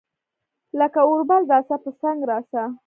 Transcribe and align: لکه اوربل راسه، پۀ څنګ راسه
لکه 0.79 0.99
اوربل 1.03 1.41
راسه، 1.51 1.75
پۀ 1.83 1.89
څنګ 2.01 2.19
راسه 2.29 2.63